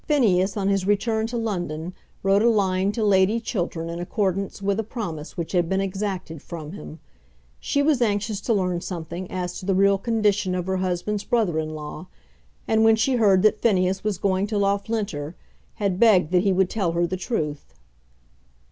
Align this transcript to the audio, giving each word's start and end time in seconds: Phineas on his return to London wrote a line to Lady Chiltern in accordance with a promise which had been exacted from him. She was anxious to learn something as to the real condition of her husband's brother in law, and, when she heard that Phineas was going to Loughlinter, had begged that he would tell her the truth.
Phineas 0.07 0.57
on 0.57 0.67
his 0.67 0.87
return 0.87 1.27
to 1.27 1.37
London 1.37 1.93
wrote 2.23 2.41
a 2.41 2.49
line 2.49 2.91
to 2.93 3.03
Lady 3.03 3.39
Chiltern 3.39 3.87
in 3.87 3.99
accordance 3.99 4.59
with 4.59 4.79
a 4.79 4.83
promise 4.83 5.37
which 5.37 5.51
had 5.51 5.69
been 5.69 5.79
exacted 5.79 6.41
from 6.41 6.71
him. 6.71 6.99
She 7.59 7.83
was 7.83 8.01
anxious 8.01 8.41
to 8.41 8.53
learn 8.55 8.81
something 8.81 9.29
as 9.29 9.59
to 9.59 9.65
the 9.67 9.75
real 9.75 9.99
condition 9.99 10.55
of 10.55 10.65
her 10.65 10.77
husband's 10.77 11.23
brother 11.23 11.59
in 11.59 11.69
law, 11.75 12.07
and, 12.67 12.83
when 12.83 12.95
she 12.95 13.17
heard 13.17 13.43
that 13.43 13.61
Phineas 13.61 14.03
was 14.03 14.17
going 14.17 14.47
to 14.47 14.57
Loughlinter, 14.57 15.35
had 15.75 15.99
begged 15.99 16.31
that 16.31 16.41
he 16.41 16.51
would 16.51 16.71
tell 16.71 16.93
her 16.93 17.05
the 17.05 17.15
truth. 17.15 17.75